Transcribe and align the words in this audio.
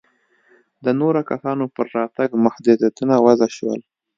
د 0.83 0.87
نورو 0.99 1.21
کسانو 1.29 1.65
پر 1.75 1.85
راتګ 1.97 2.29
محدودیتونه 2.45 3.13
وضع 3.25 3.49
شول. 3.57 3.79